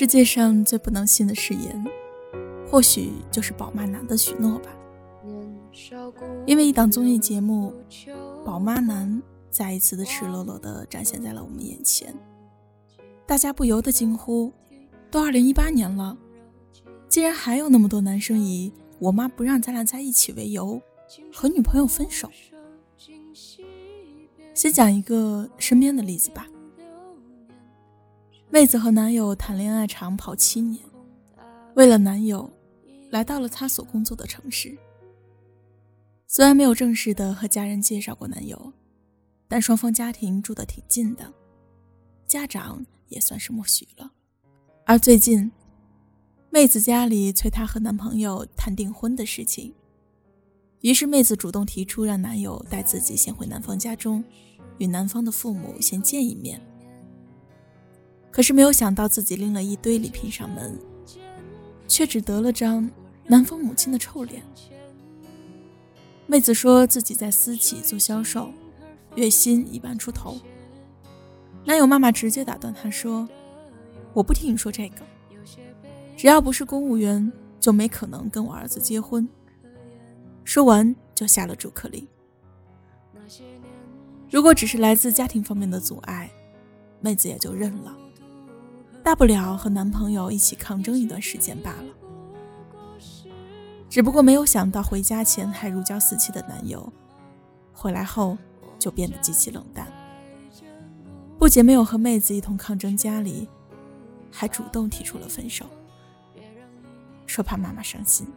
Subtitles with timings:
[0.00, 1.86] 世界上最不能信的誓言，
[2.66, 4.70] 或许就是宝妈男的许诺吧。
[6.46, 7.74] 因为一档综艺节目，
[8.42, 12.14] 宝妈男再一次的赤裸裸的展现在了我们眼前，
[13.26, 14.50] 大家不由得惊呼：
[15.10, 16.16] 都二零一八年了，
[17.06, 20.80] 竟然还有那么多男生以我妈不让咱俩在一起为由
[21.30, 22.30] 和女朋友分手。
[24.54, 26.46] 先讲一个身边的例子吧。
[28.52, 30.84] 妹子和男友谈恋爱长跑七年，
[31.76, 32.50] 为了男友，
[33.10, 34.76] 来到了她所工作的城市。
[36.26, 38.72] 虽然没有正式的和家人介绍过男友，
[39.46, 41.32] 但双方家庭住得挺近的，
[42.26, 44.10] 家长也算是默许了。
[44.84, 45.52] 而最近，
[46.50, 49.72] 妹子家里催她和男朋友谈订婚的事情，
[50.80, 54.24] 于是妹子主动提出让男友带自己先回男方家中，
[54.78, 56.60] 与男方的父母先见一面。
[58.30, 60.78] 可是没有想到，自己拎了一堆礼品上门，
[61.88, 62.88] 却只得了张
[63.26, 64.42] 男方母亲的臭脸。
[66.26, 68.52] 妹子说自己在私企做销售，
[69.16, 70.38] 月薪一万出头。
[71.64, 73.28] 男友妈妈直接打断她说
[74.14, 75.02] ：“我不听你说这个，
[76.16, 79.28] 只要不是公务员，就没可能跟我儿子结婚。”
[80.44, 82.06] 说完就下了逐客令。
[84.30, 86.30] 如果只是来自家庭方面的阻碍，
[87.00, 87.96] 妹子也就认了。
[89.02, 91.84] 大不了和男朋友一起抗争一段时间罢了。
[93.88, 96.92] 只不过没有想到，回家前还如胶似漆的男友，
[97.72, 98.38] 回来后
[98.78, 99.90] 就变得极其冷淡。
[101.38, 103.48] 不仅没有和妹子一同抗争家里，
[104.30, 105.66] 还主动提出了分手，
[107.26, 108.28] 说怕妈妈伤心。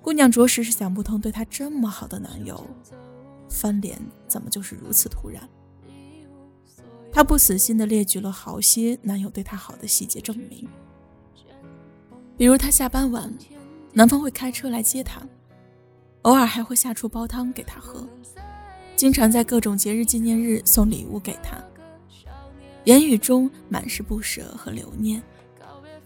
[0.00, 2.64] 姑娘着实是想不通，对她这么好的男友，
[3.48, 5.42] 翻脸怎么就是如此突然。
[7.12, 10.66] 她不死心的列举了好些男友对她好的细节证明，
[12.38, 13.30] 比如她下班晚，
[13.92, 15.20] 男方会开车来接她，
[16.22, 18.08] 偶尔还会下厨煲汤给她喝，
[18.96, 21.62] 经常在各种节日纪念日送礼物给她，
[22.84, 25.22] 言语中满是不舍和留念，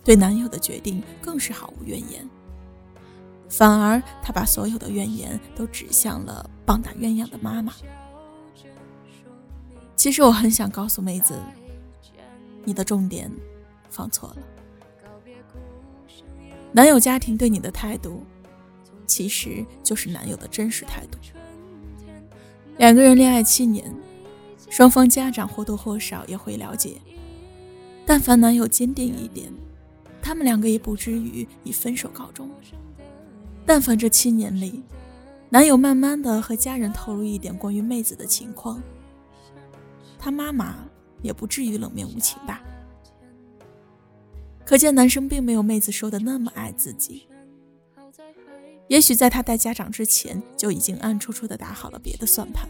[0.03, 2.29] 对男友的决定更是毫无怨言，
[3.49, 7.73] 反而她把所有的怨言都指向了棒打鸳鸯的妈妈。
[10.07, 11.35] 其实我很想告诉妹子，
[12.65, 13.29] 你的重点
[13.91, 14.37] 放错了。
[16.71, 18.23] 男友家庭对你的态度，
[19.05, 21.19] 其实就是男友的真实态度。
[22.79, 23.93] 两个人恋爱七年，
[24.71, 26.99] 双方家长或多或少也会了解。
[28.07, 29.53] 但凡男友坚定一点，
[30.23, 32.49] 他们两个也不至于以分手告终。
[33.67, 34.85] 但凡这七年里，
[35.49, 38.81] 男友慢慢的和家人透露一点关于妹子的情况。
[40.27, 40.85] 他妈妈
[41.23, 42.61] 也不至于冷面无情吧？
[44.65, 47.29] 可见男生并没有妹子说的那么爱自己。
[48.89, 52.69] 也许在他带家长之前，就已经暗戳戳的打好了别的算盘。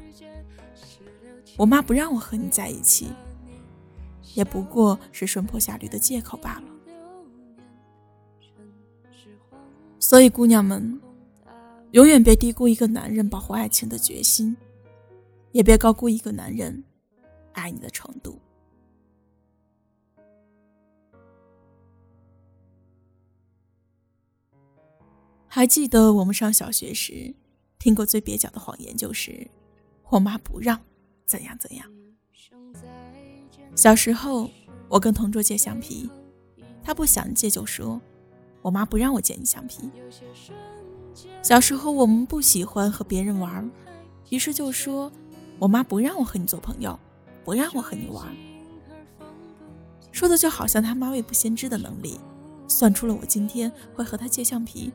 [1.57, 3.09] 我妈不让我和你在一起，
[4.35, 6.65] 也不过是顺坡下驴的借口罢了。
[9.99, 11.01] 所以，姑娘们，
[11.93, 14.55] 永远别低估一个男人保护爱情的决心，
[15.53, 16.85] 也别高估一个男人。
[17.57, 18.41] 爱你的程度。
[25.49, 27.35] 还记得我们上小学时
[27.79, 29.51] 听过最蹩脚的谎言，就是
[30.11, 30.79] 我妈不让
[31.25, 31.91] 怎样怎样。
[33.75, 34.51] 小时候
[34.89, 36.11] 我跟同桌借橡皮，
[36.83, 37.99] 他不想借就说
[38.61, 39.91] 我妈不让我借你橡皮。
[41.43, 43.71] 小时候我们不喜欢和别人玩，
[44.29, 45.11] 于是就说
[45.59, 46.99] 我妈不让我和你做朋友。
[47.47, 48.37] 不让我和你玩，
[50.11, 52.19] 说的就好像他妈未卜先知的能力，
[52.67, 54.93] 算出了我今天会和他借橡皮，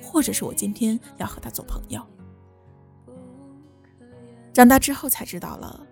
[0.00, 2.00] 或者是我今天要和他做朋友。
[4.52, 5.84] 长大之后才知道了，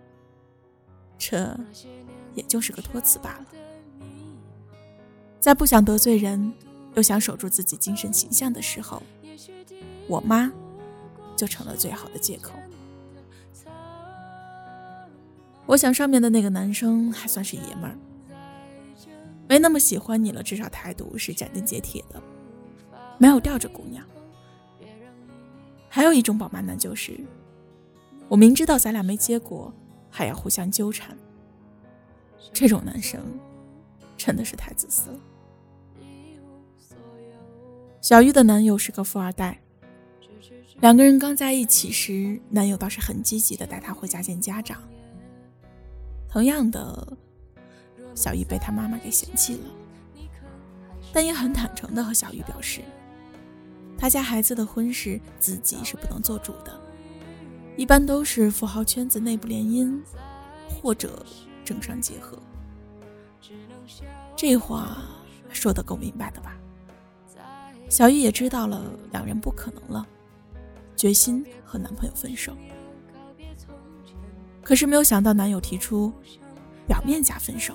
[1.18, 1.58] 这
[2.36, 3.46] 也就是个托词罢了。
[5.40, 6.54] 在不想得罪人，
[6.94, 9.02] 又想守住自己精神形象的时候，
[10.06, 10.52] 我妈
[11.34, 12.52] 就成了最好的借口。
[15.66, 17.96] 我想上面的那个男生还算是爷们儿，
[19.48, 22.20] 没那么喜欢你了，至少态度是斩钉截铁的，
[23.16, 24.04] 没有吊着姑娘。
[25.88, 27.18] 还有一种宝妈男就是，
[28.28, 29.72] 我明知道咱俩没结果，
[30.10, 31.16] 还要互相纠缠。
[32.52, 33.20] 这种男生
[34.16, 35.20] 真的是太自私了。
[38.00, 39.60] 小玉的男友是个富二代，
[40.80, 44.82] 两个人刚在一起时，男友倒是很积极的带她回家见家长。
[46.32, 47.06] 同样的，
[48.14, 49.60] 小玉被他妈妈给嫌弃了，
[51.12, 52.80] 但也很坦诚的和小玉表示，
[53.98, 56.72] 他家孩子的婚事自己是不能做主的，
[57.76, 60.00] 一般都是富豪圈子内部联姻，
[60.66, 61.22] 或者
[61.62, 62.38] 政商结合。
[64.34, 65.02] 这话
[65.50, 66.56] 说的够明白的吧？
[67.90, 70.06] 小玉也知道了两人不可能了，
[70.96, 72.56] 决心和男朋友分手。
[74.62, 76.12] 可是没有想到，男友提出
[76.86, 77.74] 表面假分手，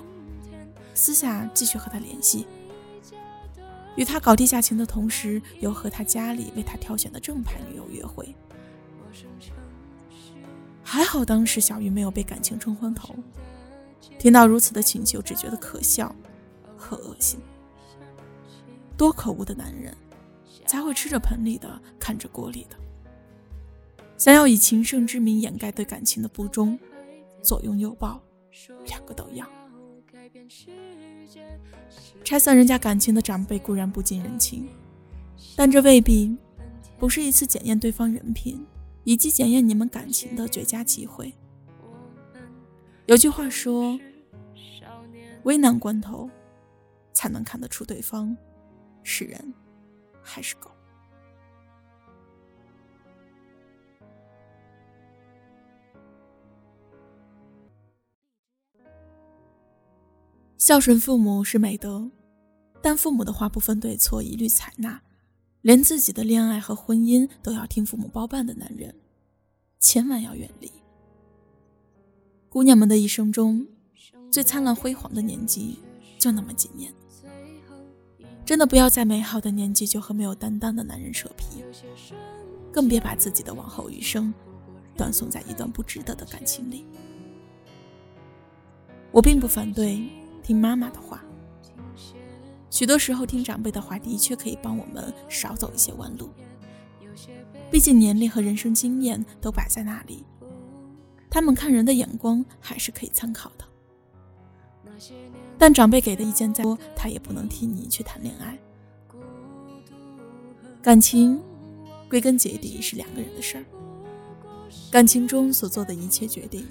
[0.94, 2.46] 私下继续和她联系，
[3.96, 8.34] 与她搞地下情的同时，又和他家里为他挑选的正牌女友约会。
[10.82, 13.14] 还好当时小玉没有被感情冲昏头，
[14.18, 16.14] 听到如此的请求，只觉得可笑
[16.76, 17.38] 和恶心。
[18.96, 19.94] 多可恶的男人，
[20.66, 22.76] 才会吃着盆里的看着锅里的。
[24.18, 26.76] 想要以情圣之名掩盖对感情的不忠，
[27.40, 28.20] 左拥右抱，
[28.86, 29.48] 两个都要。
[32.24, 34.68] 拆散人家感情的长辈固然不近人情，
[35.56, 36.36] 但这未必
[36.98, 38.66] 不是一次检验对方人品
[39.04, 41.32] 以及检验你们感情的绝佳机会。
[43.06, 43.98] 有句话说
[45.44, 46.28] ：“危难关头，
[47.12, 48.36] 才能看得出对方
[49.04, 49.54] 是人
[50.20, 50.70] 还是狗。”
[60.58, 62.10] 孝顺父母是美德，
[62.82, 65.00] 但父母的话不分对错，一律采纳，
[65.62, 68.92] 连自己的恋爱和婚姻都要听父母包办的男人，
[69.78, 70.68] 千万要远离。
[72.48, 73.64] 姑娘们的一生中，
[74.32, 75.78] 最灿烂辉煌的年纪
[76.18, 76.92] 就那么几年，
[78.44, 81.62] 真的不要在美好的年纪就和没有担当的男人扯皮，
[82.72, 84.34] 更别把自己的往后余生
[84.96, 86.84] 断送在一段不值得的感情里。
[89.12, 90.04] 我并不反对。
[90.48, 91.22] 听妈妈的话，
[92.70, 96.30] 许多时候听长辈的话的确可以帮我们少走一些弯路。
[97.70, 100.24] 毕竟年龄和人生经验都摆在那里，
[101.28, 103.64] 他们看人的眼光还是可以参考的。
[105.58, 108.58] 但长辈给的意见再多，他也不能替你去谈恋爱。
[110.80, 111.38] 感情
[112.08, 113.64] 归根结底是两个人的事儿，
[114.90, 116.66] 感情中所做的一切决定，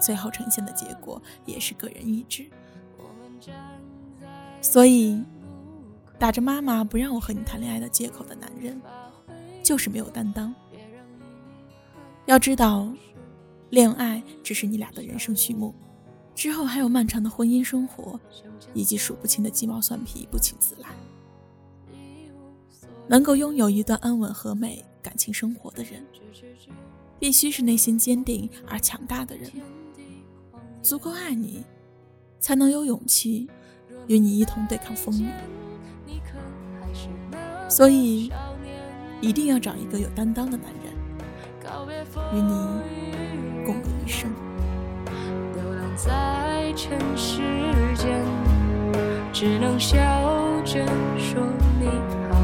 [0.00, 2.50] 最后呈现的结果也是个人意志。
[4.60, 5.22] 所以，
[6.18, 8.80] 打着妈妈不让我和你谈恋爱的借口的男人，
[9.62, 10.54] 就是没有担当。
[12.26, 12.90] 要知道，
[13.70, 15.74] 恋爱只是你俩的人生序幕，
[16.34, 18.18] 之后还有漫长的婚姻生活，
[18.72, 20.88] 以及数不清的鸡毛蒜皮不请自来。
[23.06, 26.02] 能够拥有一段安稳和美感情生活的人，
[27.18, 29.50] 必须是内心坚定而强大的人，
[30.80, 31.62] 足够爱你。
[32.44, 33.48] 才能有勇气
[34.06, 35.28] 与你一同对抗风雨，
[37.70, 38.30] 所以
[39.22, 40.92] 一定要找一个有担当的男人，
[42.34, 42.52] 与你
[43.64, 44.30] 共度一生。
[45.54, 47.40] 流浪在尘世
[47.94, 48.22] 间，
[49.32, 49.96] 只能笑
[50.66, 50.84] 着
[51.16, 51.42] 说
[51.80, 51.86] 你
[52.28, 52.38] 好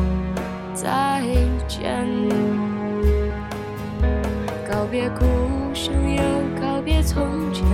[0.75, 1.23] 再
[1.69, 2.09] 见。
[4.67, 5.27] 告别故
[5.75, 6.23] 乡，又
[6.59, 7.67] 告别从前，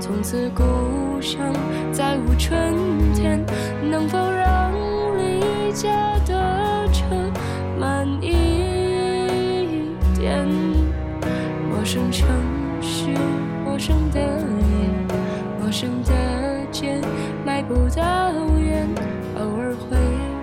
[0.00, 0.99] 从此故。
[1.20, 1.52] 乡
[1.92, 2.74] 再无春
[3.14, 3.44] 天，
[3.90, 4.72] 能否让
[5.18, 7.04] 离家的车
[7.78, 10.46] 慢一点？
[11.68, 12.26] 陌生城
[12.80, 13.06] 市，
[13.64, 15.16] 陌生的夜，
[15.60, 16.12] 陌生的
[16.70, 17.00] 街，
[17.44, 18.88] 迈不到远，
[19.38, 19.96] 偶尔会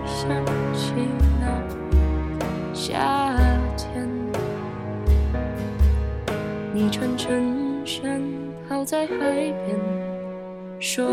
[0.05, 0.29] 想
[0.73, 0.93] 起
[1.39, 3.37] 那夏
[3.75, 4.07] 天。
[6.73, 7.43] 你穿衬
[7.83, 8.21] 衫，
[8.69, 9.15] 靠在海
[9.65, 10.06] 边。
[10.89, 11.03] 说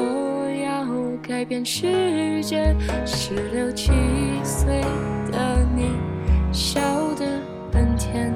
[0.63, 0.87] 要
[1.21, 2.73] 改变世界，
[3.05, 3.91] 十六七
[4.45, 4.81] 岁
[5.33, 5.91] 的你
[6.53, 6.81] 笑
[7.17, 7.27] 得
[7.73, 8.33] 很甜。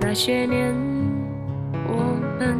[0.00, 0.74] 那些年，
[1.86, 2.58] 我们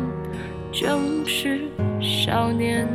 [0.71, 1.71] 正是
[2.03, 2.87] 少年。